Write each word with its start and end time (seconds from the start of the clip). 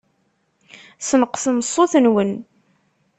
Sneqṣem 1.07 1.57
ṣṣut-nwen. 1.67 2.31